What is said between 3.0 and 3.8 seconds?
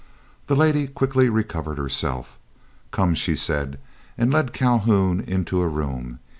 she said,